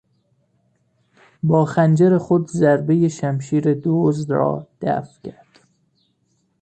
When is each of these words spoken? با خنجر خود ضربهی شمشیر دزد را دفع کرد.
با 1.43 1.65
خنجر 1.65 2.17
خود 2.17 2.47
ضربهی 2.47 3.09
شمشیر 3.09 3.81
دزد 3.83 4.31
را 4.31 4.67
دفع 4.81 5.21
کرد. 5.23 5.59